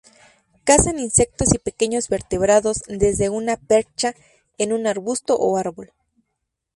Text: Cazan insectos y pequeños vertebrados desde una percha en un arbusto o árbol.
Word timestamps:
Cazan 0.63 0.97
insectos 0.97 1.53
y 1.53 1.59
pequeños 1.59 2.09
vertebrados 2.09 2.79
desde 2.87 3.29
una 3.29 3.55
percha 3.55 4.15
en 4.57 4.73
un 4.73 4.87
arbusto 4.87 5.37
o 5.37 5.57
árbol. 5.59 5.93